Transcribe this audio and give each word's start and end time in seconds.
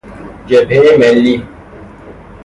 جبههی 0.47 0.97
ملی 0.97 1.45